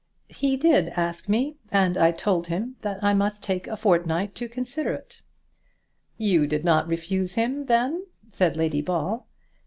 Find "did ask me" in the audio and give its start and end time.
0.57-1.57